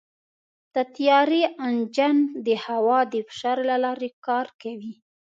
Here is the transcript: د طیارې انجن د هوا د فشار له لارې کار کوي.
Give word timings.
د 0.73 0.75
طیارې 0.95 1.43
انجن 1.65 2.15
د 2.45 2.47
هوا 2.65 2.99
د 3.13 3.15
فشار 3.27 3.57
له 3.69 3.77
لارې 3.83 4.09
کار 4.25 4.47
کوي. 4.61 4.93